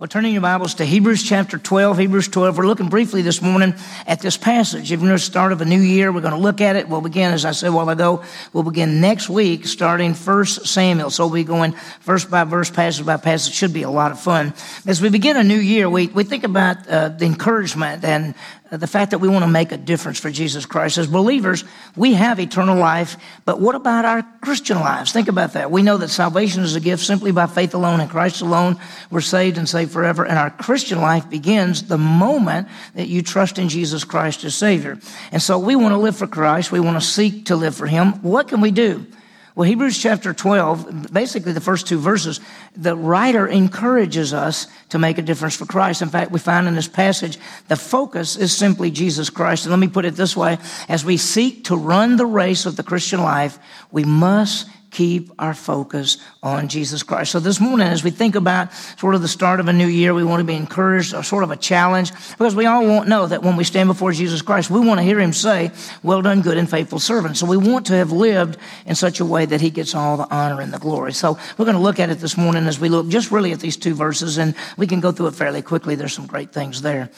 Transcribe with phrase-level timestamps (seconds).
[0.00, 2.56] Well, turning your Bibles to Hebrews chapter 12, Hebrews 12.
[2.56, 3.74] We're looking briefly this morning
[4.06, 4.90] at this passage.
[4.90, 6.88] If you're the start of a new year, we're going to look at it.
[6.88, 8.24] We'll begin, as I said a while ago,
[8.54, 11.10] we'll begin next week starting 1 Samuel.
[11.10, 13.52] So we'll be going verse by verse, passage by passage.
[13.52, 14.54] It should be a lot of fun.
[14.86, 18.34] As we begin a new year, we, we think about uh, the encouragement and
[18.70, 20.96] the fact that we want to make a difference for Jesus Christ.
[20.98, 21.64] As believers,
[21.96, 25.12] we have eternal life, but what about our Christian lives?
[25.12, 25.70] Think about that.
[25.70, 28.78] We know that salvation is a gift simply by faith alone in Christ alone.
[29.10, 33.58] We're saved and saved forever, and our Christian life begins the moment that you trust
[33.58, 34.98] in Jesus Christ as Savior.
[35.32, 36.70] And so we want to live for Christ.
[36.70, 38.22] We want to seek to live for Him.
[38.22, 39.06] What can we do?
[39.54, 42.40] Well, Hebrews chapter 12, basically the first two verses,
[42.76, 46.02] the writer encourages us to make a difference for Christ.
[46.02, 47.36] In fact, we find in this passage
[47.66, 49.64] the focus is simply Jesus Christ.
[49.64, 52.76] And let me put it this way as we seek to run the race of
[52.76, 53.58] the Christian life,
[53.90, 57.32] we must keep our focus on Jesus Christ.
[57.32, 60.12] So this morning, as we think about sort of the start of a new year,
[60.14, 63.26] we want to be encouraged, or sort of a challenge, because we all won't know
[63.26, 65.70] that when we stand before Jesus Christ, we want to hear him say,
[66.02, 67.36] well done, good and faithful servant.
[67.36, 70.28] So we want to have lived in such a way that he gets all the
[70.34, 71.12] honor and the glory.
[71.12, 73.60] So we're going to look at it this morning as we look just really at
[73.60, 75.94] these two verses, and we can go through it fairly quickly.
[75.94, 77.10] There's some great things there.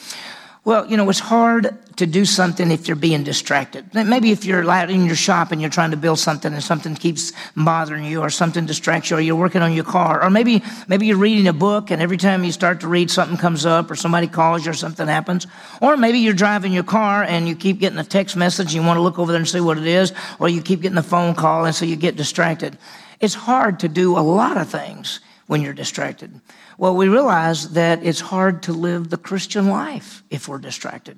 [0.65, 3.93] Well, you know, it's hard to do something if you're being distracted.
[3.93, 6.95] Maybe if you're out in your shop and you're trying to build something and something
[6.95, 10.63] keeps bothering you or something distracts you or you're working on your car or maybe,
[10.87, 13.91] maybe you're reading a book and every time you start to read something comes up
[13.91, 15.49] or somebody calls you or something happens.
[15.81, 18.83] Or maybe you're driving your car and you keep getting a text message and you
[18.83, 21.03] want to look over there and see what it is or you keep getting a
[21.03, 22.79] phone call and so you get distracted.
[23.19, 26.41] It's hard to do a lot of things when you're distracted.
[26.83, 31.17] Well, we realize that it's hard to live the Christian life if we're distracted.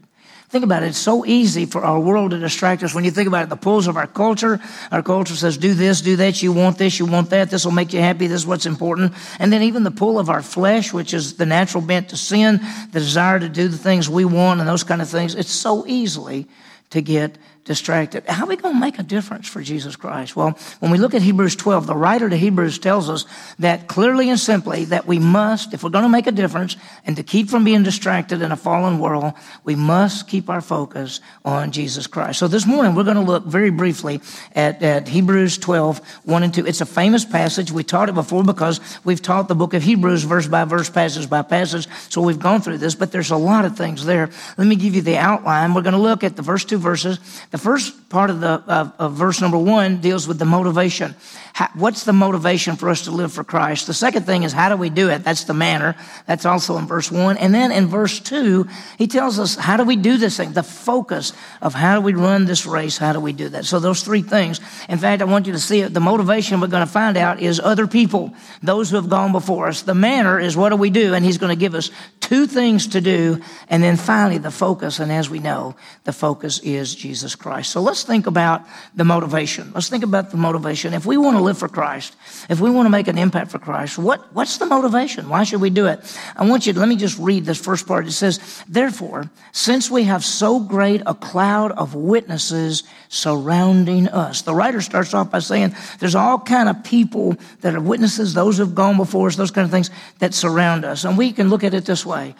[0.51, 0.89] Think about it.
[0.89, 2.95] It's so easy for our world to distract us.
[2.95, 4.61] When you think about it, the pulls of our culture,
[4.93, 7.73] our culture says, do this, do that, you want this, you want that, this will
[7.73, 9.15] make you happy, this is what's important.
[9.39, 12.61] And then even the pull of our flesh, which is the natural bent to sin,
[12.93, 15.87] the desire to do the things we want and those kind of things, it's so
[15.87, 16.47] easily
[16.91, 18.25] to get distracted.
[18.27, 20.37] How are we going to make a difference for Jesus Christ?
[20.37, 23.25] Well, when we look at Hebrews 12, the writer to Hebrews tells us
[23.59, 26.77] that clearly and simply that we must, if we're going to make a difference
[27.07, 29.33] and to keep from being distracted in a fallen world,
[29.65, 32.39] we must keep our focus on Jesus Christ.
[32.39, 34.21] So this morning we're going to look very briefly
[34.55, 36.67] at, at Hebrews 12, 1 and 2.
[36.67, 37.73] It's a famous passage.
[37.73, 41.31] We taught it before because we've taught the book of Hebrews verse by verse, passage
[41.31, 41.89] by passage.
[42.11, 44.29] So we've gone through this, but there's a lot of things there.
[44.59, 45.73] Let me give you the outline.
[45.73, 47.19] We're going to look at the first two verses
[47.55, 51.15] the first part of the of, of verse number one deals with the motivation.
[51.55, 53.87] How, what's the motivation for us to live for Christ?
[53.87, 55.23] The second thing is how do we do it?
[55.23, 55.95] That's the manner.
[56.27, 57.37] That's also in verse one.
[57.37, 58.67] And then in verse two,
[58.99, 60.53] he tells us how do we do this thing?
[60.53, 61.33] The focus
[61.63, 62.99] of how do we run this race?
[62.99, 63.67] How do we do that?
[63.67, 64.61] So those three things.
[64.89, 65.95] In fact, I want you to see it.
[65.95, 69.69] The motivation we're going to find out is other people, those who have gone before
[69.69, 69.83] us.
[69.83, 71.15] The manner is what do we do?
[71.15, 73.41] And he's going to give us two things to do.
[73.69, 74.99] And then finally, the focus.
[74.99, 77.71] And as we know, the focus is Jesus Christ.
[77.71, 78.63] So let's think about
[78.97, 79.71] the motivation.
[79.73, 80.95] Let's think about the motivation.
[80.95, 82.17] If we want to live for Christ,
[82.49, 85.29] if we want to make an impact for Christ, what, what's the motivation?
[85.29, 86.01] Why should we do it?
[86.37, 88.07] I want you to, let me just read this first part.
[88.07, 94.43] It says, Therefore, since we have so great a cloud of witnesses surrounding us.
[94.43, 98.57] The writer starts off by saying there's all kind of people that are witnesses, those
[98.57, 101.05] who have gone before us, those kind of things that surround us.
[101.05, 102.35] And we can look at it this way.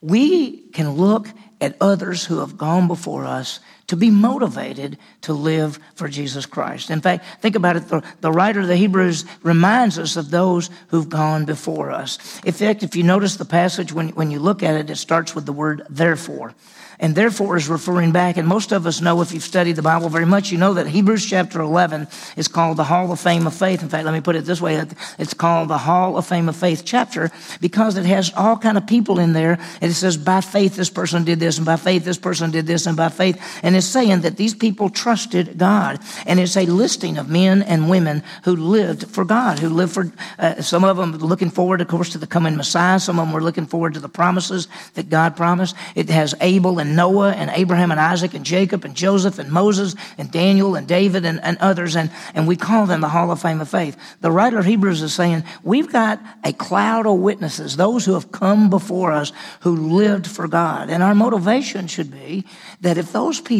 [0.00, 1.28] We can look
[1.60, 6.90] at others who have gone before us to be motivated to live for Jesus Christ.
[6.90, 7.88] In fact, think about it.
[7.88, 12.40] The, the, writer of the Hebrews reminds us of those who've gone before us.
[12.44, 15.34] In fact, if you notice the passage, when, when you look at it, it starts
[15.34, 16.54] with the word therefore
[17.00, 18.36] and therefore is referring back.
[18.36, 20.86] And most of us know, if you've studied the Bible very much, you know that
[20.86, 22.06] Hebrews chapter 11
[22.36, 23.82] is called the Hall of Fame of Faith.
[23.82, 24.84] In fact, let me put it this way.
[25.18, 27.30] It's called the Hall of Fame of Faith chapter
[27.60, 29.58] because it has all kind of people in there.
[29.80, 32.66] And it says, by faith, this person did this, and by faith, this person did
[32.66, 33.40] this, and by faith.
[33.62, 36.00] And it's saying that these people trusted God.
[36.26, 40.12] And it's a listing of men and women who lived for God, who lived for,
[40.38, 43.00] uh, some of them looking forward, of course, to the coming Messiah.
[43.00, 45.74] Some of them were looking forward to the promises that God promised.
[45.94, 49.96] It has Abel and Noah and Abraham and Isaac and Jacob and Joseph and Moses
[50.18, 53.40] and Daniel and David and, and others, and, and we call them the Hall of
[53.40, 53.96] Fame of Faith.
[54.20, 58.30] The writer of Hebrews is saying, we've got a cloud of witnesses, those who have
[58.30, 60.90] come before us who lived for God.
[60.90, 62.44] And our motivation should be
[62.82, 63.59] that if those people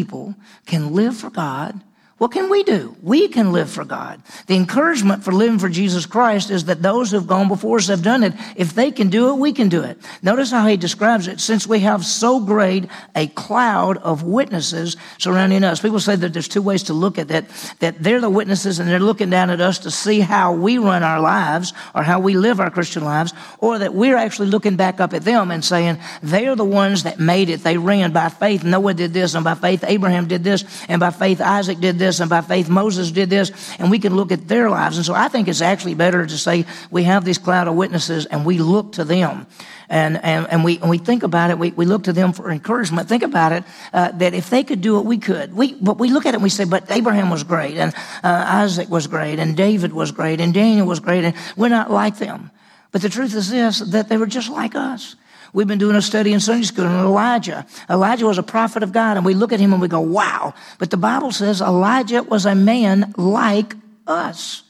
[0.65, 1.81] can live for God,
[2.21, 2.95] What can we do?
[3.01, 4.21] We can live for God.
[4.45, 8.03] The encouragement for living for Jesus Christ is that those who've gone before us have
[8.03, 8.33] done it.
[8.55, 9.97] If they can do it, we can do it.
[10.21, 11.39] Notice how he describes it.
[11.39, 15.81] Since we have so great a cloud of witnesses surrounding us.
[15.81, 18.87] People say that there's two ways to look at that, that they're the witnesses and
[18.87, 22.37] they're looking down at us to see how we run our lives or how we
[22.37, 25.97] live our Christian lives, or that we're actually looking back up at them and saying,
[26.21, 27.63] they're the ones that made it.
[27.63, 28.63] They ran by faith.
[28.63, 32.10] Noah did this, and by faith Abraham did this, and by faith Isaac did this
[32.11, 34.97] this, and by faith Moses did this, and we can look at their lives.
[34.97, 38.25] And so I think it's actually better to say we have this cloud of witnesses
[38.25, 39.47] and we look to them.
[39.89, 42.49] And, and, and, we, and we think about it, we, we look to them for
[42.49, 43.09] encouragement.
[43.09, 43.63] Think about it,
[43.93, 45.53] uh, that if they could do it, we could.
[45.53, 47.93] We, but we look at it and we say, but Abraham was great, and
[48.23, 51.91] uh, Isaac was great, and David was great, and Daniel was great, and we're not
[51.91, 52.51] like them.
[52.91, 55.15] But the truth is this, that they were just like us.
[55.53, 57.65] We've been doing a study in Sunday school on Elijah.
[57.89, 60.53] Elijah was a prophet of God, and we look at him and we go, wow.
[60.79, 63.75] But the Bible says Elijah was a man like
[64.07, 64.63] us,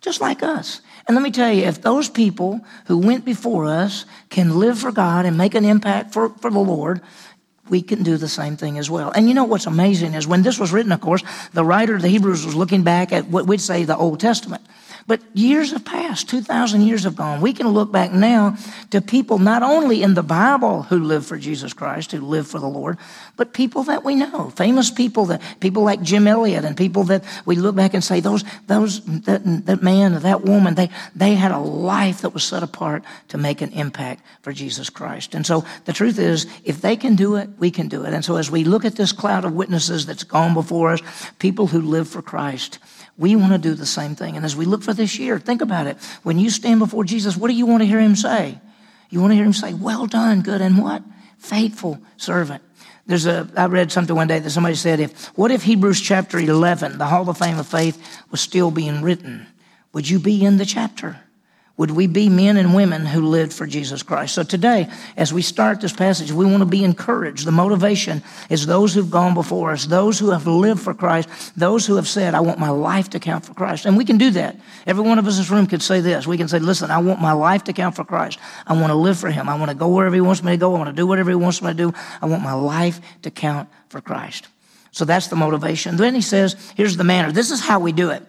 [0.00, 0.82] just like us.
[1.06, 4.92] And let me tell you, if those people who went before us can live for
[4.92, 7.00] God and make an impact for, for the Lord,
[7.70, 9.10] we can do the same thing as well.
[9.10, 11.22] And you know what's amazing is when this was written, of course,
[11.52, 14.62] the writer of the Hebrews was looking back at what we'd say the Old Testament.
[15.08, 17.40] But years have passed, 2,000 years have gone.
[17.40, 18.58] We can look back now
[18.90, 22.58] to people not only in the Bible who lived for Jesus Christ, who lived for
[22.58, 22.98] the Lord,
[23.34, 27.24] but people that we know, famous people that people like Jim Elliot and people that
[27.46, 31.36] we look back and say, those, those, that, that man or that woman, they, they
[31.36, 35.34] had a life that was set apart to make an impact for Jesus Christ.
[35.34, 38.12] And so the truth is, if they can do it, we can do it.
[38.12, 41.00] And so as we look at this cloud of witnesses that's gone before us,
[41.38, 42.78] people who live for Christ,
[43.18, 44.36] we want to do the same thing.
[44.36, 45.96] And as we look for this year, think about it.
[46.22, 48.58] When you stand before Jesus, what do you want to hear him say?
[49.10, 51.02] You want to hear him say, Well done, good and what?
[51.38, 52.62] Faithful servant.
[53.06, 56.38] There's a, I read something one day that somebody said, if, what if Hebrews chapter
[56.38, 59.46] 11, the Hall of Fame of Faith, was still being written?
[59.94, 61.18] Would you be in the chapter?
[61.78, 64.34] Would we be men and women who lived for Jesus Christ?
[64.34, 67.46] So today, as we start this passage, we want to be encouraged.
[67.46, 71.86] The motivation is those who've gone before us, those who have lived for Christ, those
[71.86, 73.86] who have said, I want my life to count for Christ.
[73.86, 74.56] And we can do that.
[74.86, 76.26] Every one of us in this room could say this.
[76.26, 78.40] We can say, listen, I want my life to count for Christ.
[78.66, 79.48] I want to live for Him.
[79.48, 80.74] I want to go wherever He wants me to go.
[80.74, 81.94] I want to do whatever He wants me to do.
[82.20, 84.48] I want my life to count for Christ.
[84.90, 85.96] So that's the motivation.
[85.96, 87.30] Then he says, here's the manner.
[87.30, 88.24] This is how we do it.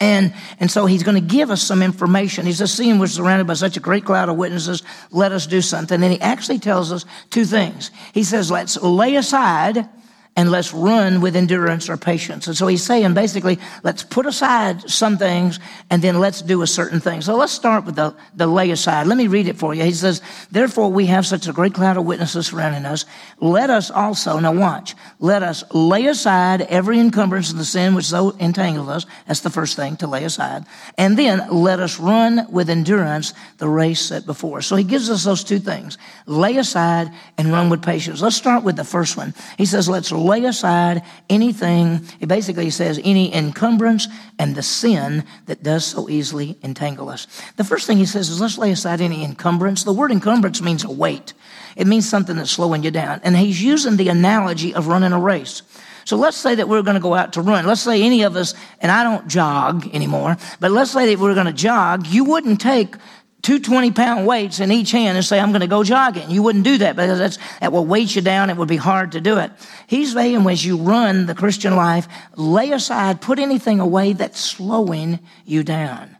[0.00, 2.46] And, and so he's going to give us some information.
[2.46, 4.82] He's just seeing we're surrounded by such a great cloud of witnesses.
[5.10, 6.02] Let us do something.
[6.02, 7.90] And he actually tells us two things.
[8.12, 9.88] He says, let's lay aside
[10.36, 12.48] and let's run with endurance or patience.
[12.48, 15.60] And so he's saying basically, let's put aside some things
[15.90, 17.20] and then let's do a certain thing.
[17.20, 19.06] So let's start with the, the lay aside.
[19.06, 19.84] Let me read it for you.
[19.84, 23.04] He says, therefore we have such a great cloud of witnesses surrounding us.
[23.40, 28.06] Let us also, now watch, let us lay aside every encumbrance of the sin which
[28.06, 29.06] so entangled us.
[29.28, 30.64] That's the first thing to lay aside.
[30.98, 34.66] And then let us run with endurance the race set before us.
[34.66, 35.96] So he gives us those two things.
[36.26, 38.20] Lay aside and run with patience.
[38.20, 39.32] Let's start with the first one.
[39.56, 45.62] He says, let's lay aside anything, it basically says any encumbrance and the sin that
[45.62, 47.26] does so easily entangle us.
[47.56, 49.84] The first thing he says is let's lay aside any encumbrance.
[49.84, 51.34] The word encumbrance means a weight.
[51.76, 53.20] It means something that's slowing you down.
[53.22, 55.62] And he's using the analogy of running a race.
[56.04, 57.66] So let's say that we're going to go out to run.
[57.66, 61.34] Let's say any of us, and I don't jog anymore, but let's say that we're
[61.34, 62.06] going to jog.
[62.06, 62.96] You wouldn't take
[63.44, 66.30] two 20 pound weights in each hand and say, I'm going to go jogging.
[66.30, 68.50] You wouldn't do that because that's, that will weight you down.
[68.50, 69.52] It would be hard to do it.
[69.86, 75.20] He's saying as you run the Christian life, lay aside, put anything away that's slowing
[75.44, 76.16] you down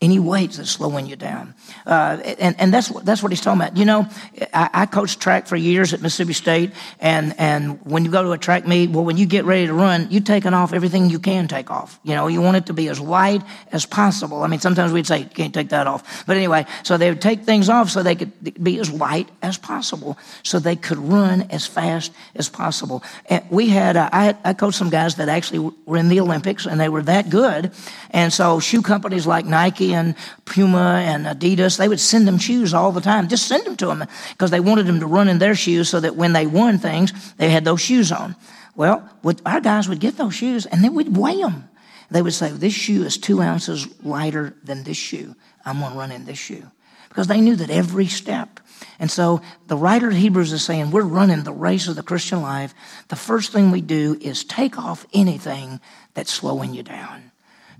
[0.00, 1.54] any weights that's slowing you down.
[1.86, 3.76] Uh, and, and that's, what, that's what he's talking about.
[3.76, 4.08] You know,
[4.54, 8.32] I, I, coached track for years at Mississippi State, and, and when you go to
[8.32, 11.18] a track meet, well, when you get ready to run, you're taking off everything you
[11.18, 12.00] can take off.
[12.02, 14.42] You know, you want it to be as light as possible.
[14.42, 16.24] I mean, sometimes we'd say, can't take that off.
[16.26, 19.58] But anyway, so they would take things off so they could be as light as
[19.58, 23.02] possible, so they could run as fast as possible.
[23.26, 26.64] And we had, uh, I, I coached some guys that actually were in the Olympics,
[26.64, 27.72] and they were that good.
[28.12, 32.74] And so shoe companies like Nike, and Puma and Adidas, they would send them shoes
[32.74, 33.28] all the time.
[33.28, 36.00] Just send them to them because they wanted them to run in their shoes so
[36.00, 38.36] that when they won things, they had those shoes on.
[38.76, 39.08] Well,
[39.44, 41.68] our guys would get those shoes and then we'd weigh them.
[42.10, 45.36] They would say, this shoe is two ounces lighter than this shoe.
[45.64, 46.64] I'm going to run in this shoe.
[47.08, 48.60] Because they knew that every step.
[48.98, 52.40] And so the writer of Hebrews is saying, we're running the race of the Christian
[52.42, 52.72] life.
[53.08, 55.80] The first thing we do is take off anything
[56.14, 57.30] that's slowing you down.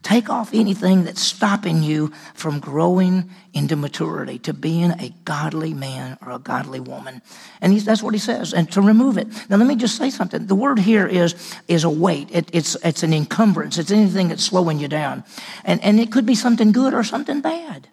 [0.02, 6.16] Take off anything that's stopping you from growing into maturity, to being a godly man
[6.24, 7.20] or a godly woman.
[7.60, 9.28] And that's what he says, and to remove it.
[9.50, 10.46] Now, let me just say something.
[10.46, 12.28] The word here is, is a weight.
[12.32, 13.76] It, it's, it's an encumbrance.
[13.76, 15.22] It's anything that's slowing you down.
[15.64, 17.88] And, and it could be something good or something bad.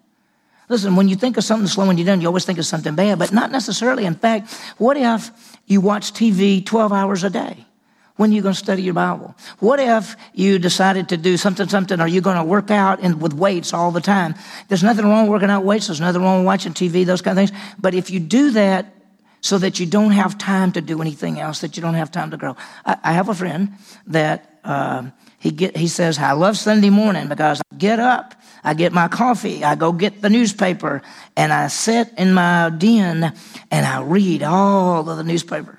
[0.70, 3.18] Listen, when you think of something slowing you down, you always think of something bad,
[3.18, 4.06] but not necessarily.
[4.06, 5.30] In fact, what if
[5.66, 7.66] you watch TV 12 hours a day?
[8.18, 9.32] When are you going to study your Bible?
[9.60, 12.00] What if you decided to do something, something?
[12.00, 14.34] Are you going to work out and with weights all the time?
[14.66, 15.86] There's nothing wrong with working out weights.
[15.86, 17.60] There's nothing wrong with watching TV, those kind of things.
[17.78, 18.92] But if you do that
[19.40, 22.32] so that you don't have time to do anything else, that you don't have time
[22.32, 22.56] to grow.
[22.84, 23.74] I, I have a friend
[24.08, 28.34] that uh, he get he says I love Sunday morning because I get up,
[28.64, 31.02] I get my coffee, I go get the newspaper,
[31.36, 33.32] and I sit in my den
[33.70, 35.78] and I read all of the newspaper.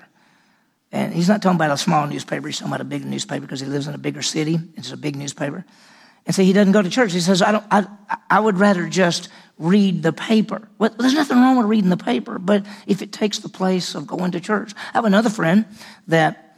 [0.92, 3.60] And he's not talking about a small newspaper, he's talking about a big newspaper because
[3.60, 4.58] he lives in a bigger city.
[4.76, 5.64] It's a big newspaper.
[6.26, 7.12] And so he doesn't go to church.
[7.12, 7.86] He says, I, don't, I,
[8.28, 9.28] I would rather just
[9.58, 10.68] read the paper.
[10.78, 14.06] Well, there's nothing wrong with reading the paper, but if it takes the place of
[14.06, 14.74] going to church.
[14.76, 15.64] I have another friend
[16.08, 16.50] that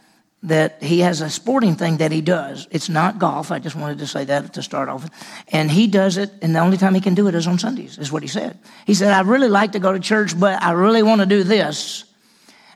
[0.44, 2.66] that he has a sporting thing that he does.
[2.70, 3.52] It's not golf.
[3.52, 5.08] I just wanted to say that to start off.
[5.48, 7.96] And he does it, and the only time he can do it is on Sundays,
[7.96, 8.58] is what he said.
[8.84, 11.44] He said, I really like to go to church, but I really want to do
[11.44, 12.04] this.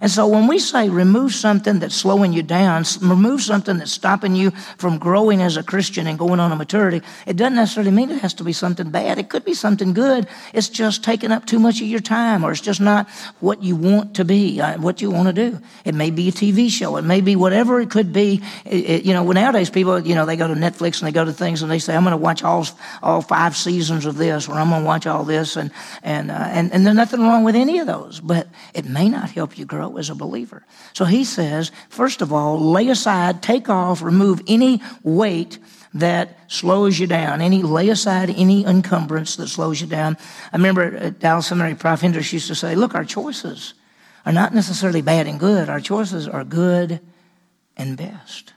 [0.01, 4.37] And so when we say remove something that's slowing you down, remove something that's stopping
[4.37, 8.11] you from growing as a Christian and going on a maturity, it doesn't necessarily mean
[8.11, 9.19] it has to be something bad.
[9.19, 10.27] It could be something good.
[10.53, 13.09] It's just taking up too much of your time or it's just not
[13.41, 15.59] what you want to be, uh, what you want to do.
[15.87, 16.99] It may be a TV show.
[16.99, 18.43] It may be whatever it could be.
[18.67, 21.25] It, it, you know, nowadays people, you know, they go to Netflix and they go
[21.25, 22.67] to things and they say, I'm going to watch all,
[23.03, 25.57] all five seasons of this or I'm going to watch all this.
[25.57, 25.71] And,
[26.03, 29.31] and, uh, and, and there's nothing wrong with any of those, but it may not
[29.31, 30.65] help you grow grow as a believer.
[30.93, 35.59] So he says, first of all, lay aside, take off, remove any weight
[35.95, 37.41] that slows you down.
[37.41, 40.17] Any lay aside any encumbrance that slows you down.
[40.53, 42.01] I remember at Dallas Seminary, Prof.
[42.01, 43.75] Hendricks used to say, "Look, our choices
[44.27, 45.69] are not necessarily bad and good.
[45.69, 47.01] Our choices are good
[47.77, 48.53] and best."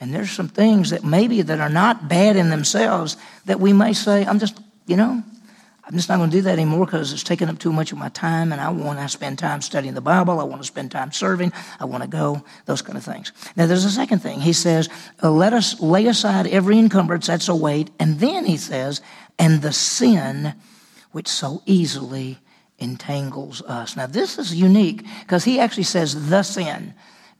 [0.00, 3.92] And there's some things that maybe that are not bad in themselves that we may
[3.92, 5.22] say, "I'm just, you know,
[5.86, 7.98] I'm just not going to do that anymore because it's taking up too much of
[7.98, 10.40] my time and I want to spend time studying the Bible.
[10.40, 11.52] I want to spend time serving.
[11.78, 13.32] I want to go, those kind of things.
[13.54, 14.40] Now, there's a second thing.
[14.40, 14.88] He says,
[15.22, 17.90] uh, let us lay aside every encumbrance that's a weight.
[17.98, 19.02] And then he says,
[19.38, 20.54] and the sin
[21.12, 22.38] which so easily
[22.78, 23.96] entangles us.
[23.96, 26.94] Now, this is unique because he actually says the sin.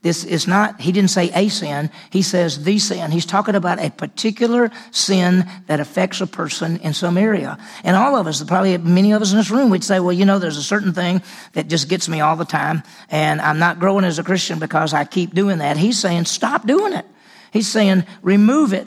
[0.05, 3.09] This is not, he didn't say a sin, he says the sin.
[3.09, 7.57] He's talking about a particular sin that affects a person in some area.
[7.83, 10.23] And all of us, probably many of us in this room, would say, well, you
[10.23, 13.79] know, there's a certain thing that just gets me all the time, and I'm not
[13.79, 15.75] growing as a Christian because I keep doing that.
[15.75, 17.07] He's saying, stop doing it.
[17.51, 18.85] He's saying, remove it.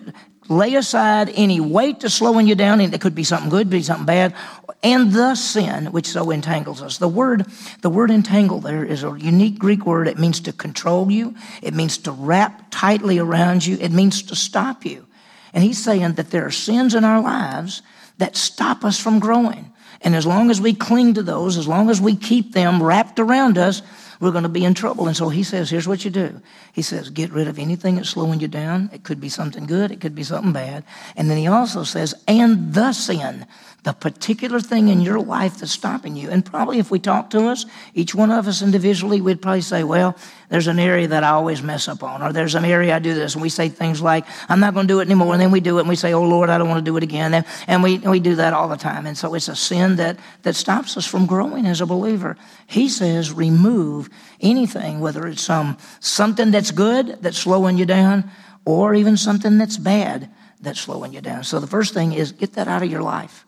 [0.49, 3.83] Lay aside any weight to slowing you down, and it could be something good, be
[3.83, 4.35] something bad,
[4.83, 6.99] and the sin which so entangles us.
[6.99, 7.47] The word,
[7.83, 10.09] the word entangle there is a unique Greek word.
[10.09, 11.35] It means to control you.
[11.63, 13.77] It means to wrap tightly around you.
[13.81, 15.07] It means to stop you.
[15.53, 17.83] And he's saying that there are sins in our lives
[18.19, 19.73] that stop us from growing.
[20.01, 23.19] And as long as we cling to those, as long as we keep them wrapped
[23.19, 23.83] around us,
[24.21, 25.07] we're going to be in trouble.
[25.07, 26.41] And so he says, here's what you do.
[26.73, 28.91] He says, get rid of anything that's slowing you down.
[28.93, 29.91] It could be something good.
[29.91, 30.85] It could be something bad.
[31.17, 33.47] And then he also says, and the sin
[33.85, 36.29] the particular thing in your life that's stopping you.
[36.31, 39.85] And probably if we talk to us, each one of us individually, we'd probably say,
[39.85, 40.17] well,
[40.49, 43.15] there's an area that I always mess up on, or there's an area I do
[43.15, 43.35] this.
[43.35, 45.33] And we say things like, I'm not going to do it anymore.
[45.33, 46.97] And then we do it and we say, oh Lord, I don't want to do
[46.97, 47.35] it again.
[47.35, 49.07] And, and we, we do that all the time.
[49.07, 52.37] And so it's a sin that, that stops us from growing as a believer.
[52.67, 58.29] He says, remove anything, whether it's some, something that's good that's slowing you down,
[58.65, 60.29] or even something that's bad
[60.61, 61.45] that's slowing you down.
[61.45, 63.47] So the first thing is get that out of your life.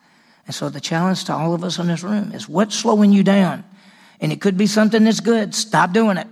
[0.50, 3.23] And so the challenge to all of us in this room is what's slowing you
[3.23, 3.62] down?
[4.21, 5.54] And it could be something that's good.
[5.54, 6.26] Stop doing it.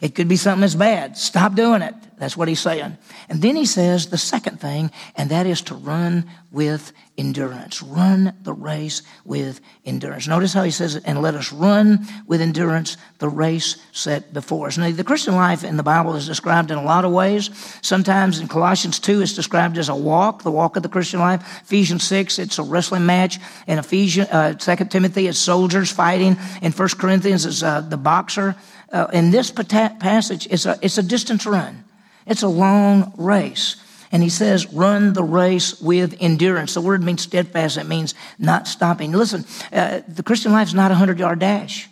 [0.00, 1.18] It could be something that's bad.
[1.18, 1.92] Stop doing it.
[2.16, 2.96] That's what he's saying.
[3.28, 7.82] And then he says the second thing, and that is to run with endurance.
[7.82, 10.26] Run the race with endurance.
[10.26, 14.66] Notice how he says it, and let us run with endurance the race set before
[14.66, 14.78] us.
[14.78, 17.50] Now, the Christian life in the Bible is described in a lot of ways.
[17.82, 21.62] Sometimes in Colossians 2, it's described as a walk, the walk of the Christian life.
[21.62, 23.38] Ephesians 6, it's a wrestling match.
[23.66, 26.36] In Ephesians, uh, 2 Timothy, it's soldiers fighting.
[26.62, 28.56] In 1 Corinthians, it's uh, the boxer.
[28.92, 31.84] Uh, in this passage, it's a, it's a distance run.
[32.26, 33.76] It's a long race.
[34.12, 36.74] And he says, run the race with endurance.
[36.74, 37.76] The word means steadfast.
[37.76, 39.12] It means not stopping.
[39.12, 41.88] Listen, uh, the Christian life is not a 100 yard dash.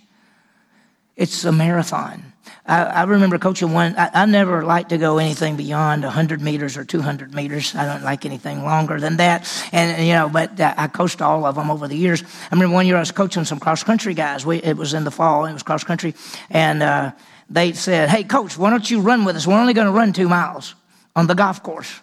[1.17, 2.33] It's a marathon.
[2.65, 3.97] I, I remember coaching one.
[3.97, 7.75] I, I, never like to go anything beyond 100 meters or 200 meters.
[7.75, 9.51] I don't like anything longer than that.
[9.73, 12.23] And, you know, but I coached all of them over the years.
[12.23, 14.47] I remember one year I was coaching some cross country guys.
[14.47, 16.15] We, it was in the fall, it was cross country.
[16.51, 17.13] And uh,
[17.51, 19.47] they said, Hey, coach, why don't you run with us?
[19.47, 20.75] We're only going to run two miles
[21.15, 22.01] on the golf course.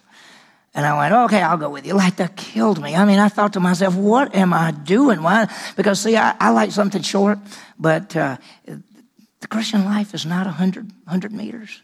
[0.75, 1.93] And I went, okay, I'll go with you.
[1.93, 2.95] Like that killed me.
[2.95, 5.23] I mean, I thought to myself, what am I doing?
[5.23, 5.47] Why?
[5.75, 7.39] Because see, I, I like something short,
[7.79, 11.81] but uh, the Christian life is not 100, 100 meters.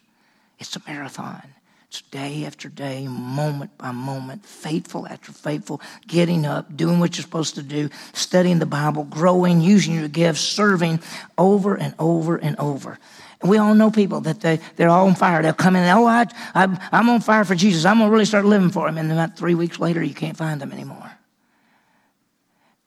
[0.60, 1.55] It's a marathon.
[2.02, 7.56] Day after day, moment by moment, faithful after faithful, getting up, doing what you're supposed
[7.56, 11.00] to do, studying the Bible, growing, using your gifts, serving
[11.38, 13.00] over and over and over.
[13.42, 15.42] And we all know people that they, they're all on fire.
[15.42, 17.86] They'll come in and, oh, I, I, I'm on fire for Jesus.
[17.86, 18.98] I'm going to really start living for him.
[18.98, 21.12] And then about three weeks later, you can't find them anymore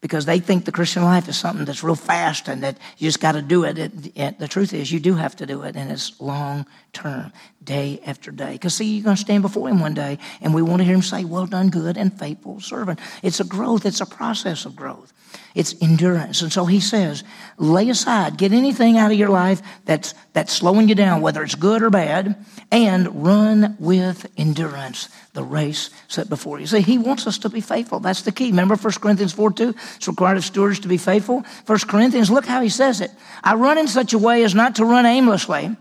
[0.00, 3.20] because they think the Christian life is something that's real fast and that you just
[3.20, 3.64] got to do.
[3.64, 3.78] It,
[4.16, 4.38] it.
[4.38, 7.32] The truth is, you do have to do it, and it's long term,
[7.68, 8.52] day after day.
[8.52, 10.94] Because, see, you're going to stand before Him one day, and we want to hear
[10.94, 12.98] Him say, Well done, good and faithful servant.
[13.22, 15.12] It's a growth, it's a process of growth.
[15.54, 16.40] It's endurance.
[16.40, 17.24] And so he says,
[17.58, 21.54] lay aside, get anything out of your life that's, that's slowing you down, whether it's
[21.54, 26.66] good or bad, and run with endurance the race set before you.
[26.66, 28.00] See, he wants us to be faithful.
[28.00, 28.46] That's the key.
[28.46, 29.74] Remember 1 Corinthians 4 2?
[29.96, 31.44] It's required of stewards to be faithful.
[31.66, 33.10] 1 Corinthians, look how he says it.
[33.44, 35.76] I run in such a way as not to run aimlessly.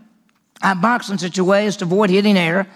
[0.62, 2.66] I box in such a way as to avoid hitting air.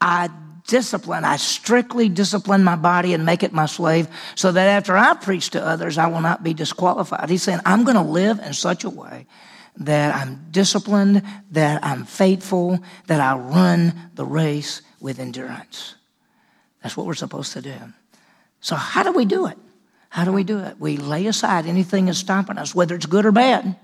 [0.00, 0.30] I
[0.66, 1.24] discipline.
[1.24, 5.50] I strictly discipline my body and make it my slave so that after I preach
[5.50, 7.28] to others, I will not be disqualified.
[7.28, 9.26] He's saying, I'm going to live in such a way
[9.78, 12.78] that I'm disciplined, that I'm faithful,
[13.08, 15.96] that I run the race with endurance.
[16.82, 17.76] That's what we're supposed to do.
[18.60, 19.58] So, how do we do it?
[20.08, 20.78] How do we do it?
[20.78, 23.76] We lay aside anything that's stopping us, whether it's good or bad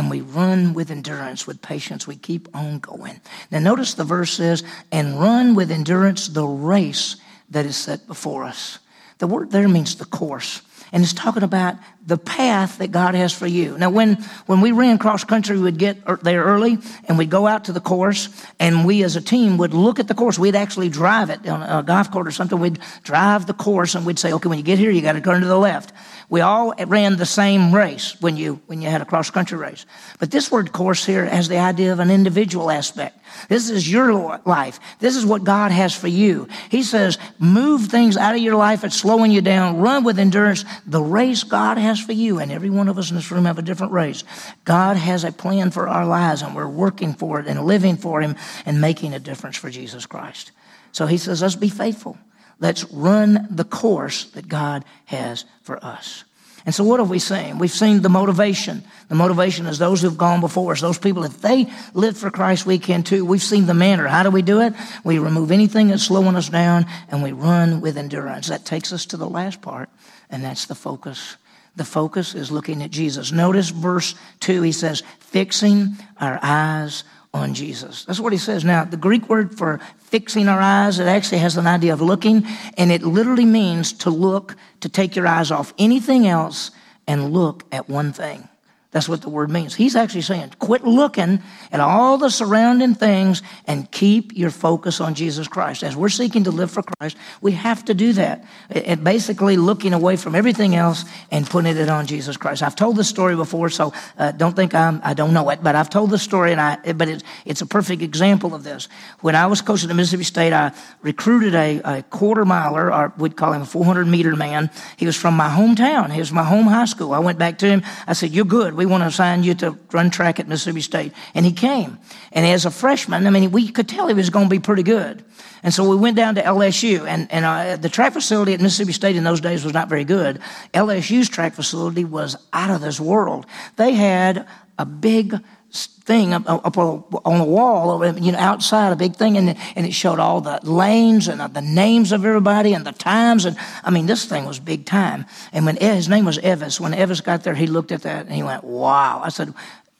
[0.00, 2.06] and we run with endurance, with patience.
[2.06, 3.20] We keep on going.
[3.50, 7.16] Now, notice the verse says, and run with endurance the race
[7.50, 8.78] that is set before us.
[9.18, 10.62] The word there means the course.
[10.90, 11.76] And it's talking about
[12.06, 13.76] the path that God has for you.
[13.76, 14.14] Now, when,
[14.46, 17.72] when we ran cross country, we'd get er, there early and we'd go out to
[17.72, 18.28] the course
[18.58, 20.38] and we as a team would look at the course.
[20.38, 22.58] We'd actually drive it on a golf course or something.
[22.58, 25.20] We'd drive the course and we'd say, okay, when you get here, you got to
[25.20, 25.92] turn to the left.
[26.30, 29.84] We all ran the same race when you, when you had a cross country race.
[30.20, 33.18] But this word course here has the idea of an individual aspect.
[33.48, 34.78] This is your life.
[35.00, 36.46] This is what God has for you.
[36.70, 39.78] He says, move things out of your life that's slowing you down.
[39.78, 42.38] Run with endurance the race God has for you.
[42.38, 44.22] And every one of us in this room have a different race.
[44.64, 48.20] God has a plan for our lives and we're working for it and living for
[48.20, 50.52] Him and making a difference for Jesus Christ.
[50.92, 52.16] So He says, let's be faithful.
[52.60, 56.24] Let's run the course that God has for us.
[56.66, 57.58] And so, what have we seen?
[57.58, 58.84] We've seen the motivation.
[59.08, 60.82] The motivation is those who've gone before us.
[60.82, 63.24] Those people, if they live for Christ, we can too.
[63.24, 64.06] We've seen the manner.
[64.06, 64.74] How do we do it?
[65.02, 68.48] We remove anything that's slowing us down and we run with endurance.
[68.48, 69.88] That takes us to the last part,
[70.28, 71.38] and that's the focus.
[71.76, 73.32] The focus is looking at Jesus.
[73.32, 78.04] Notice verse 2, he says, fixing our eyes on Jesus.
[78.04, 78.64] That's what he says.
[78.64, 82.44] Now, the Greek word for fixing our eyes, it actually has an idea of looking,
[82.76, 86.70] and it literally means to look, to take your eyes off anything else
[87.06, 88.48] and look at one thing.
[88.92, 89.76] That's what the word means.
[89.76, 95.14] He's actually saying, quit looking at all the surrounding things and keep your focus on
[95.14, 95.84] Jesus Christ.
[95.84, 98.44] As we're seeking to live for Christ, we have to do that.
[98.68, 102.64] And basically looking away from everything else and putting it on Jesus Christ.
[102.64, 105.76] I've told this story before, so uh, don't think I'm, I don't know it, but
[105.76, 108.88] I've told the story and I, but it's, it's a perfect example of this.
[109.20, 110.72] When I was coaching at Mississippi State, I
[111.02, 114.68] recruited a, a quarter miler, or we'd call him a 400 meter man.
[114.96, 116.10] He was from my hometown.
[116.12, 117.12] He was my home high school.
[117.12, 117.84] I went back to him.
[118.08, 121.12] I said, you're good we want to assign you to run track at Mississippi State.
[121.34, 121.98] And he came.
[122.32, 124.82] And as a freshman, I mean, we could tell he was going to be pretty
[124.82, 125.22] good.
[125.62, 128.92] And so we went down to LSU, and, and uh, the track facility at Mississippi
[128.92, 130.40] State in those days was not very good.
[130.72, 133.44] LSU's track facility was out of this world.
[133.76, 135.38] They had a big
[135.72, 139.92] thing up, up on the wall, you know, outside a big thing, and, and it
[139.92, 143.44] showed all the lanes and uh, the names of everybody and the times.
[143.44, 145.26] And I mean, this thing was big time.
[145.52, 148.34] And when his name was Evis, when Evis got there, he looked at that and
[148.34, 149.54] he went, "Wow!" I said,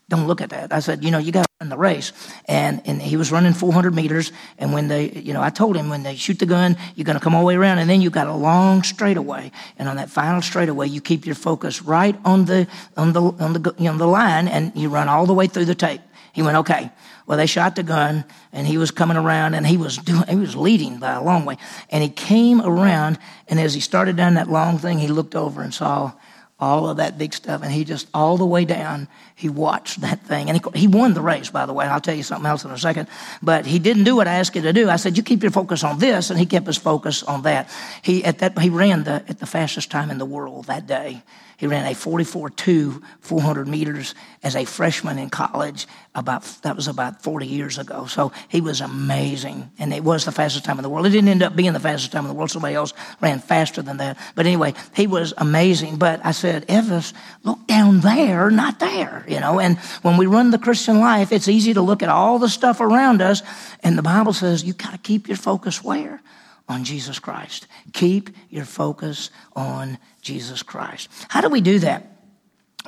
[0.09, 2.14] "Don't look at that." I said, "You know, you got." In the race
[2.46, 5.90] and, and he was running 400 meters and when they you know i told him
[5.90, 8.00] when they shoot the gun you're going to come all the way around and then
[8.00, 12.16] you got a long straightaway and on that final straightaway you keep your focus right
[12.24, 15.34] on the on the on the you know the line and you run all the
[15.34, 16.00] way through the tape.
[16.32, 16.90] He went okay.
[17.26, 20.36] Well they shot the gun and he was coming around and he was doing he
[20.36, 21.58] was leading by a long way
[21.90, 23.18] and he came around
[23.48, 26.12] and as he started down that long thing he looked over and saw
[26.60, 27.62] all of that big stuff.
[27.62, 30.50] And he just, all the way down, he watched that thing.
[30.50, 31.86] And he, he won the race, by the way.
[31.86, 33.08] I'll tell you something else in a second.
[33.42, 34.88] But he didn't do what I asked you to do.
[34.88, 36.30] I said, you keep your focus on this.
[36.30, 37.70] And he kept his focus on that.
[38.02, 41.22] He, at that, he ran the, at the fastest time in the world that day.
[41.60, 45.86] He ran a 44-2, 400 meters as a freshman in college.
[46.14, 48.06] About that was about 40 years ago.
[48.06, 51.04] So he was amazing, and it was the fastest time in the world.
[51.04, 52.50] It didn't end up being the fastest time in the world.
[52.50, 54.16] Somebody else ran faster than that.
[54.34, 55.96] But anyway, he was amazing.
[55.96, 59.26] But I said, Evis, look down there, not there.
[59.28, 59.60] You know.
[59.60, 62.80] And when we run the Christian life, it's easy to look at all the stuff
[62.80, 63.42] around us,
[63.82, 66.22] and the Bible says you got to keep your focus where
[66.70, 67.66] on Jesus Christ.
[67.92, 71.09] Keep your focus on Jesus Christ.
[71.28, 72.19] How do we do that?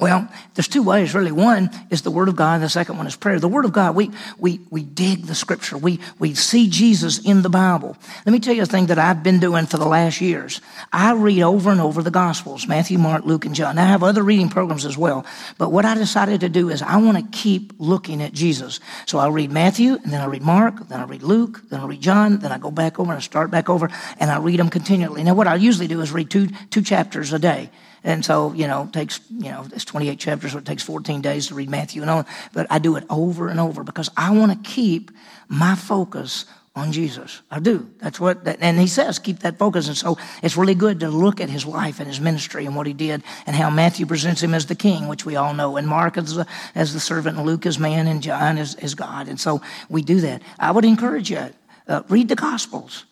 [0.01, 1.33] Well, there's two ways really.
[1.33, 3.39] One is the Word of God, and the second one is prayer.
[3.39, 5.77] The Word of God, we, we, we dig the Scripture.
[5.77, 7.97] We, we see Jesus in the Bible.
[8.25, 10.63] Let me tell you a thing that I've been doing for the last years.
[10.93, 13.77] I read over and over the Gospels Matthew, Mark, Luke, and John.
[13.77, 15.27] I have other reading programs as well.
[15.59, 18.81] But what I decided to do is I want to keep looking at Jesus.
[19.05, 21.87] So I read Matthew, and then I read Mark, then I read Luke, then I
[21.87, 24.59] read John, then I go back over and I start back over, and I read
[24.59, 25.23] them continually.
[25.23, 27.71] Now, what I usually do is read two, two chapters a day.
[28.05, 31.21] And so, you know, it takes, you know, it's 28 chapters, so it takes 14
[31.21, 32.27] days to read Matthew and all.
[32.53, 35.11] But I do it over and over because I want to keep
[35.49, 37.43] my focus on Jesus.
[37.51, 37.91] I do.
[37.99, 39.89] That's what, that, and he says, keep that focus.
[39.89, 42.87] And so it's really good to look at his life and his ministry and what
[42.87, 45.87] he did and how Matthew presents him as the king, which we all know, and
[45.87, 49.29] Mark as the, as the servant, and Luke as man, and John as, as God.
[49.29, 49.61] And so
[49.91, 50.41] we do that.
[50.59, 51.51] I would encourage you,
[51.89, 53.05] uh, read the Gospels.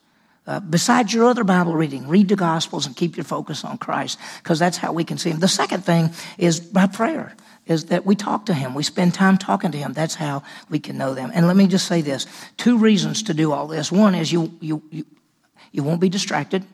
[0.50, 4.18] Uh, besides your other Bible reading, read the Gospels and keep your focus on Christ
[4.42, 5.38] because that's how we can see Him.
[5.38, 7.36] The second thing is by prayer,
[7.66, 8.74] is that we talk to Him.
[8.74, 9.92] We spend time talking to Him.
[9.92, 11.30] That's how we can know them.
[11.32, 13.92] And let me just say this two reasons to do all this.
[13.92, 15.06] One is you, you, you,
[15.70, 16.64] you won't be distracted.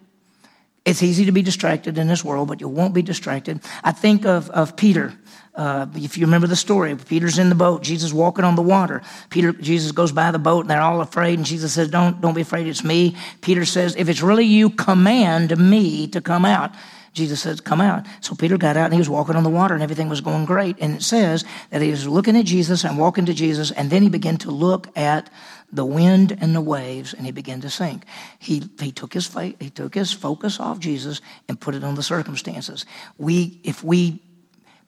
[0.87, 3.61] It's easy to be distracted in this world, but you won't be distracted.
[3.83, 5.13] I think of, of Peter.
[5.53, 7.83] Uh, if you remember the story, Peter's in the boat.
[7.83, 9.03] Jesus walking on the water.
[9.29, 11.39] Peter, Jesus goes by the boat, and they're all afraid.
[11.39, 12.69] And Jesus says, "Don't, don't be afraid.
[12.69, 16.73] It's me." Peter says, "If it's really you, command me to come out."
[17.17, 19.75] Jesus says, "Come out." So Peter got out, and he was walking on the water,
[19.75, 20.77] and everything was going great.
[20.81, 24.03] And it says that he was looking at Jesus and walking to Jesus, and then
[24.03, 25.31] he began to look at
[25.73, 28.05] the wind and the waves, and he began to sink.
[28.39, 32.03] He, he, took his, he took his focus off Jesus and put it on the
[32.03, 32.87] circumstances.
[33.19, 34.23] We, if we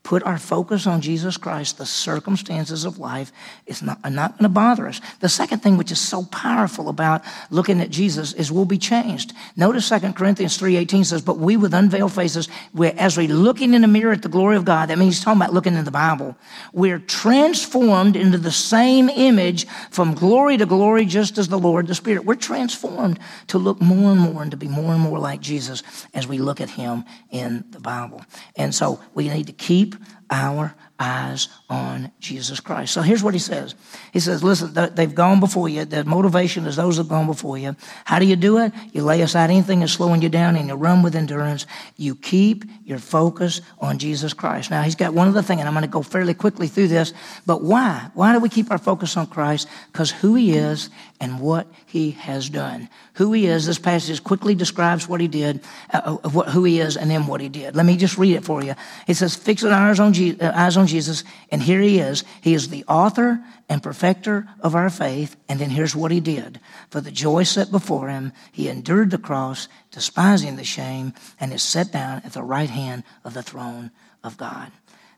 [0.09, 3.31] put our focus on Jesus Christ, the circumstances of life
[3.67, 5.03] is not, are not going to bother us.
[5.21, 9.35] The second thing, which is so powerful about looking at Jesus, is we'll be changed.
[9.55, 12.49] Notice 2 Corinthians 3.18 says, but we with unveiled faces,
[12.97, 15.43] as we're looking in the mirror at the glory of God, that means he's talking
[15.43, 16.35] about looking in the Bible,
[16.73, 21.95] we're transformed into the same image from glory to glory, just as the Lord, the
[21.95, 22.25] Spirit.
[22.25, 23.19] We're transformed
[23.49, 25.83] to look more and more and to be more and more like Jesus
[26.15, 28.25] as we look at him in the Bible.
[28.57, 29.98] And so we need to keep
[30.31, 32.95] our eyes on Jesus Christ.
[32.95, 33.75] So here's what he says.
[34.13, 35.85] He says, listen, they've gone before you.
[35.85, 37.77] The motivation is those that have gone before you.
[38.07, 38.73] How do you do it?
[38.93, 41.67] You lay aside anything that's slowing you down and you run with endurance.
[41.97, 44.71] You keep your focus on Jesus Christ.
[44.71, 47.13] Now he's got one other thing, and I'm going to go fairly quickly through this.
[47.45, 48.11] But why?
[48.15, 49.69] Why do we keep our focus on Christ?
[49.93, 50.89] Because who he is
[51.21, 52.89] and what he has done.
[53.15, 55.61] Who he is, this passage quickly describes what he did,
[55.93, 57.77] uh, uh what, who he is, and then what he did.
[57.77, 58.75] Let me just read it for you.
[59.07, 62.25] It says, fix our eyes on, Je- uh, eyes on Jesus, and here he is.
[62.41, 66.61] He is the author and perfecter of our faith, and then here's what he did.
[66.91, 71.63] For the joy set before him, he endured the cross, despising the shame, and is
[71.63, 73.91] set down at the right hand of the throne
[74.23, 74.71] of God.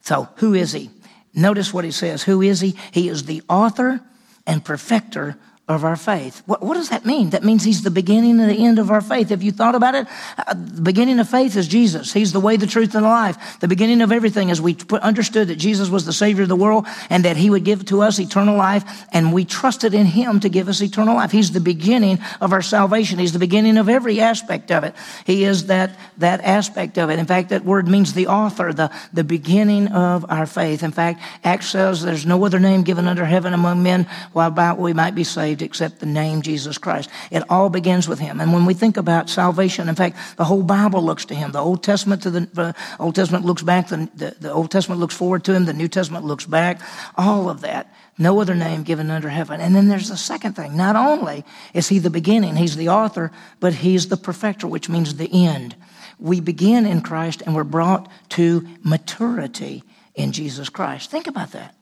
[0.03, 0.91] So, who is he?
[1.35, 2.23] Notice what he says.
[2.23, 2.77] Who is he?
[2.91, 4.01] He is the author
[4.47, 5.37] and perfecter
[5.71, 6.43] of our faith.
[6.47, 7.31] What, what, does that mean?
[7.31, 9.29] That means He's the beginning and the end of our faith.
[9.29, 10.09] Have you thought about it?
[10.37, 12.13] Uh, the beginning of faith is Jesus.
[12.13, 13.61] He's the way, the truth, and the life.
[13.61, 16.57] The beginning of everything is we put, understood that Jesus was the Savior of the
[16.57, 20.41] world and that He would give to us eternal life, and we trusted in Him
[20.41, 21.31] to give us eternal life.
[21.31, 23.21] He's the beginning of our salvation.
[23.21, 24.97] He's the beginning of every aspect of it.
[25.25, 27.21] He is that, that aspect of it.
[27.21, 30.83] In fact, that word means the author, the, the beginning of our faith.
[30.83, 34.93] In fact, Acts says there's no other name given under heaven among men whereby we
[34.93, 37.11] might be saved except the name Jesus Christ.
[37.31, 38.41] It all begins with him.
[38.41, 41.53] And when we think about salvation, in fact, the whole Bible looks to him.
[41.53, 45.01] The Old Testament to the, the Old Testament looks back, the, the, the Old Testament
[45.01, 46.81] looks forward to him, the New Testament looks back.
[47.17, 47.93] All of that.
[48.19, 49.61] No other name given under heaven.
[49.61, 50.77] And then there's the second thing.
[50.77, 55.15] Not only is he the beginning, he's the author, but he's the perfecter, which means
[55.15, 55.75] the end.
[56.19, 61.11] We begin in Christ and we're brought to maturity in Jesus Christ.
[61.11, 61.75] Think about that.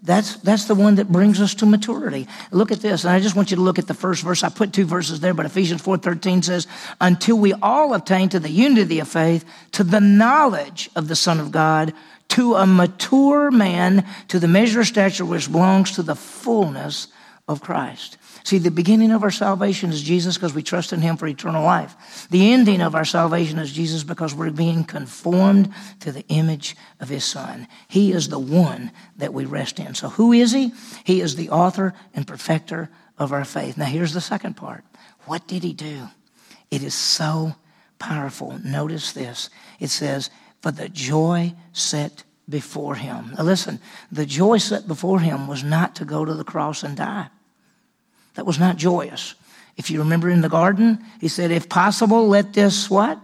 [0.00, 2.28] That's, that's the one that brings us to maturity.
[2.52, 4.44] Look at this, and I just want you to look at the first verse.
[4.44, 6.68] I put two verses there, but Ephesians 4.13 says,
[7.00, 11.40] until we all attain to the unity of faith, to the knowledge of the Son
[11.40, 11.92] of God,
[12.28, 17.08] to a mature man, to the measure of stature which belongs to the fullness
[17.48, 18.17] of Christ.
[18.48, 21.62] See, the beginning of our salvation is Jesus because we trust in Him for eternal
[21.62, 22.26] life.
[22.30, 27.10] The ending of our salvation is Jesus because we're being conformed to the image of
[27.10, 27.68] His Son.
[27.88, 29.94] He is the one that we rest in.
[29.94, 30.72] So, who is He?
[31.04, 33.76] He is the author and perfecter of our faith.
[33.76, 34.82] Now, here's the second part.
[35.26, 36.08] What did He do?
[36.70, 37.54] It is so
[37.98, 38.58] powerful.
[38.64, 39.50] Notice this.
[39.78, 40.30] It says,
[40.62, 43.34] For the joy set before Him.
[43.36, 43.78] Now, listen,
[44.10, 47.28] the joy set before Him was not to go to the cross and die.
[48.34, 49.34] That was not joyous.
[49.76, 53.20] If you remember in the garden, he said, if possible, let this what?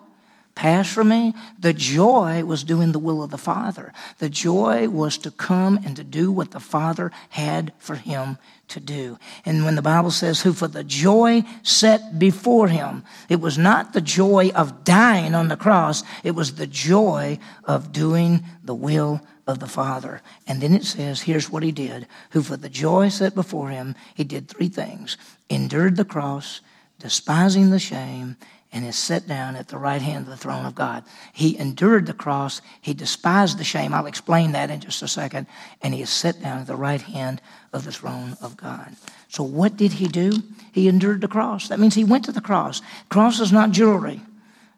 [0.54, 1.34] Pass from me.
[1.58, 3.92] The joy was doing the will of the Father.
[4.18, 8.38] The joy was to come and to do what the Father had for him
[8.74, 9.18] to do.
[9.44, 13.92] And when the Bible says, who for the joy set before him, it was not
[13.92, 19.20] the joy of dying on the cross, it was the joy of doing the will
[19.46, 20.22] of the Father.
[20.46, 23.94] And then it says, here's what he did, who for the joy set before him,
[24.14, 25.16] he did three things
[25.50, 26.60] endured the cross,
[26.98, 28.36] despising the shame,
[28.74, 31.04] and is set down at the right hand of the throne of God.
[31.32, 33.94] He endured the cross, he despised the shame.
[33.94, 35.46] I'll explain that in just a second.
[35.80, 37.40] And he is set down at the right hand
[37.72, 38.96] of the throne of God.
[39.28, 40.42] So, what did he do?
[40.72, 41.68] He endured the cross.
[41.68, 42.82] That means he went to the cross.
[43.08, 44.20] Cross is not jewelry.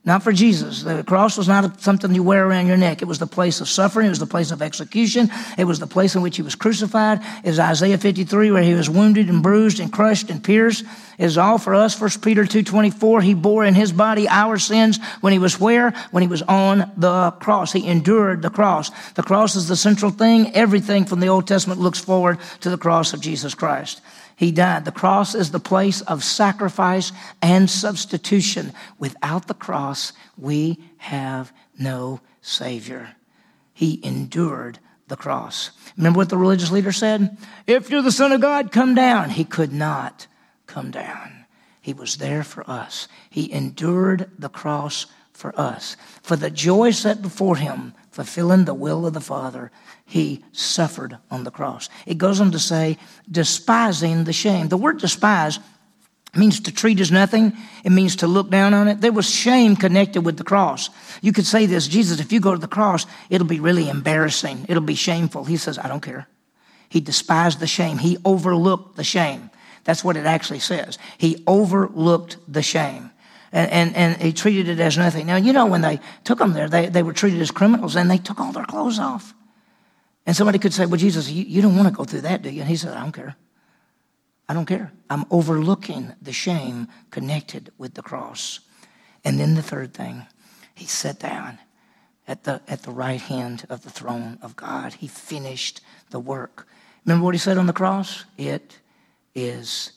[0.06, 0.84] Not for Jesus.
[0.84, 3.02] The cross was not something you wear around your neck.
[3.02, 4.06] It was the place of suffering.
[4.06, 5.28] It was the place of execution.
[5.58, 7.20] It was the place in which he was crucified.
[7.44, 10.84] Was Isaiah 53 where he was wounded and bruised and crushed and pierced.
[11.18, 12.00] It is all for us.
[12.00, 15.90] 1 Peter 2.24, he bore in his body our sins when he was where?
[16.12, 17.72] When he was on the cross.
[17.72, 18.92] He endured the cross.
[19.14, 20.54] The cross is the central thing.
[20.54, 24.00] Everything from the Old Testament looks forward to the cross of Jesus Christ.
[24.36, 24.84] He died.
[24.84, 28.72] The cross is the place of sacrifice and substitution.
[28.98, 33.16] Without the cross, we have no Savior.
[33.72, 35.70] He endured the cross.
[35.96, 37.38] Remember what the religious leader said?
[37.66, 39.30] If you're the Son of God, come down.
[39.30, 40.26] He could not
[40.66, 41.46] come down.
[41.80, 43.08] He was there for us.
[43.30, 45.96] He endured the cross for us.
[46.22, 49.70] For the joy set before him, fulfilling the will of the Father,
[50.04, 51.88] he suffered on the cross.
[52.06, 52.96] It goes on to say,
[53.30, 54.68] despising the shame.
[54.68, 55.58] The word despise
[56.34, 57.52] means to treat as nothing.
[57.84, 59.00] It means to look down on it.
[59.00, 60.90] There was shame connected with the cross.
[61.20, 64.66] You could say this, Jesus, if you go to the cross, it'll be really embarrassing.
[64.68, 65.44] It'll be shameful.
[65.44, 66.26] He says, I don't care.
[66.88, 67.98] He despised the shame.
[67.98, 69.50] He overlooked the shame.
[69.84, 70.98] That's what it actually says.
[71.18, 73.10] He overlooked the shame.
[73.52, 75.26] And, and, and he treated it as nothing.
[75.26, 78.10] Now, you know, when they took them there, they, they were treated as criminals and
[78.10, 79.34] they took all their clothes off.
[80.26, 82.50] And somebody could say, Well, Jesus, you, you don't want to go through that, do
[82.50, 82.60] you?
[82.60, 83.36] And he said, I don't care.
[84.48, 84.92] I don't care.
[85.10, 88.60] I'm overlooking the shame connected with the cross.
[89.24, 90.26] And then the third thing,
[90.74, 91.58] he sat down
[92.28, 94.94] at the, at the right hand of the throne of God.
[94.94, 95.80] He finished
[96.10, 96.68] the work.
[97.04, 98.24] Remember what he said on the cross?
[98.36, 98.78] It
[99.34, 99.92] is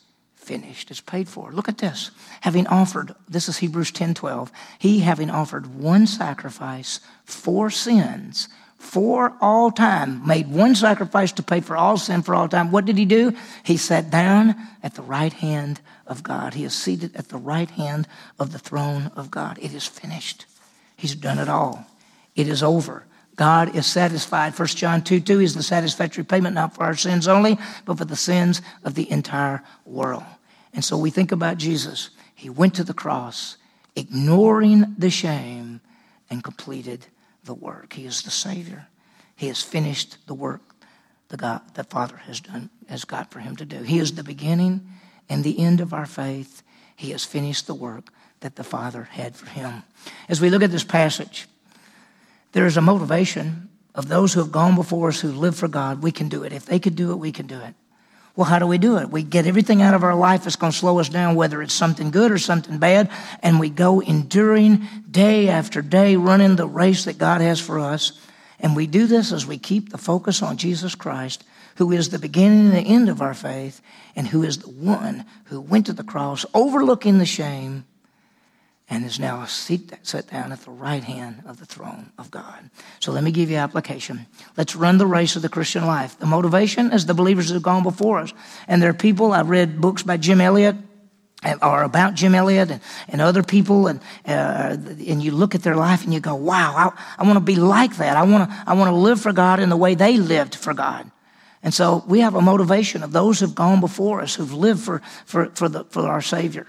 [0.50, 0.90] finished.
[0.90, 1.52] It's paid for.
[1.52, 2.10] Look at this.
[2.42, 9.36] Having offered, this is Hebrews 10 12, he having offered one sacrifice for sins for
[9.42, 12.72] all time, made one sacrifice to pay for all sin for all time.
[12.72, 13.36] What did he do?
[13.62, 16.56] He sat down at the right hand of God.
[16.56, 18.08] He is seated at the right hand
[18.40, 19.60] of the throne of God.
[19.62, 20.46] It is finished.
[20.96, 21.86] He's done it all.
[22.36, 23.06] It is over.
[23.36, 24.58] God is satisfied.
[24.58, 28.06] 1 John 2 2 is the satisfactory payment, not for our sins only, but for
[28.06, 30.24] the sins of the entire world.
[30.74, 32.10] And so we think about Jesus.
[32.36, 33.58] He went to the cross,
[33.96, 35.82] ignoring the shame,
[36.30, 37.08] and completed
[37.44, 37.94] the work.
[37.94, 38.88] He is the Savior.
[39.36, 40.62] He has finished the work
[41.30, 43.84] the God the Father has done has got for him to do.
[43.84, 44.88] He is the beginning
[45.30, 46.64] and the end of our faith.
[46.96, 48.10] He has finished the work
[48.42, 49.84] that the Father had for him.
[50.28, 51.48] As we look at this passage,
[52.52, 56.02] there is a motivation of those who have gone before us who live for God.
[56.02, 56.52] We can do it.
[56.52, 57.76] If they could do it, we can do it.
[58.36, 59.10] Well, how do we do it?
[59.10, 61.74] We get everything out of our life that's going to slow us down, whether it's
[61.74, 63.10] something good or something bad,
[63.44, 68.14] and we go enduring day after day, running the race that God has for us.
[68.60, 71.44] And we do this as we keep the focus on Jesus Christ,
[71.76, 73.82] who is the beginning and the end of our faith,
[74.16, 77.86] and who is the one who went to the cross, overlooking the shame,
[78.90, 82.70] and is now set down at the right hand of the throne of God.
[83.00, 84.26] So let me give you application.
[84.58, 86.18] Let's run the race of the Christian life.
[86.18, 88.34] The motivation is the believers who've gone before us.
[88.68, 90.76] And there are people, I've read books by Jim Elliot,
[91.62, 94.76] or about Jim Elliot and, and other people, and uh,
[95.08, 97.56] and you look at their life and you go, "Wow, I, I want to be
[97.56, 98.18] like that.
[98.18, 100.74] I want to I want to live for God in the way they lived for
[100.74, 101.10] God."
[101.64, 105.02] And so we have a motivation of those who've gone before us, who've lived for,
[105.26, 106.68] for, for, the, for our Savior.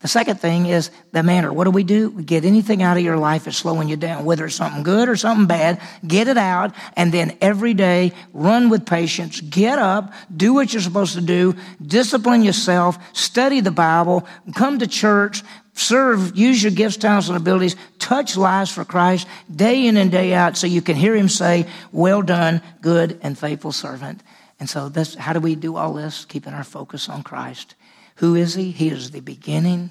[0.00, 1.52] The second thing is the manner.
[1.52, 2.08] What do we do?
[2.08, 5.10] We get anything out of your life that's slowing you down, whether it's something good
[5.10, 10.14] or something bad, get it out, and then every day run with patience, get up,
[10.34, 11.54] do what you're supposed to do,
[11.86, 15.42] discipline yourself, study the Bible, come to church,
[15.74, 20.32] serve, use your gifts, talents, and abilities, touch lives for Christ day in and day
[20.32, 24.22] out so you can hear him say, Well done, good and faithful servant.
[24.58, 26.24] And so that's how do we do all this?
[26.24, 27.74] Keeping our focus on Christ.
[28.20, 28.70] Who is He?
[28.70, 29.90] He is the beginning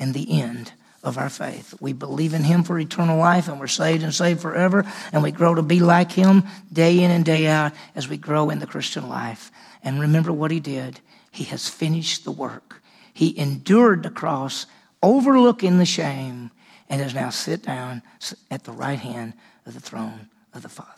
[0.00, 0.72] and the end
[1.04, 1.74] of our faith.
[1.80, 5.30] We believe in Him for eternal life and we're saved and saved forever and we
[5.30, 8.66] grow to be like Him day in and day out as we grow in the
[8.66, 9.52] Christian life.
[9.84, 10.98] And remember what He did.
[11.30, 12.82] He has finished the work.
[13.14, 14.66] He endured the cross,
[15.00, 16.50] overlooking the shame,
[16.88, 18.02] and is now sit down
[18.50, 19.34] at the right hand
[19.66, 20.97] of the throne of the Father.